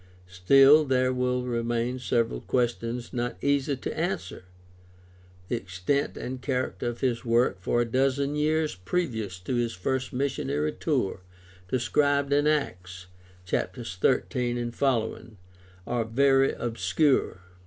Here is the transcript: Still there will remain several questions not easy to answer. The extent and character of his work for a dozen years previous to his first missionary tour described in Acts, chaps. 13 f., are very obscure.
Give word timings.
Still 0.25 0.83
there 0.83 1.13
will 1.13 1.45
remain 1.45 1.99
several 1.99 2.41
questions 2.41 3.13
not 3.13 3.37
easy 3.39 3.75
to 3.77 3.95
answer. 3.95 4.45
The 5.47 5.55
extent 5.57 6.17
and 6.17 6.41
character 6.41 6.87
of 6.87 7.01
his 7.01 7.23
work 7.23 7.61
for 7.61 7.81
a 7.81 7.85
dozen 7.85 8.35
years 8.35 8.73
previous 8.73 9.37
to 9.41 9.53
his 9.57 9.73
first 9.73 10.11
missionary 10.11 10.71
tour 10.73 11.21
described 11.67 12.33
in 12.33 12.47
Acts, 12.47 13.05
chaps. 13.45 13.95
13 13.95 14.57
f., 14.69 14.81
are 15.85 16.05
very 16.05 16.53
obscure. 16.53 17.41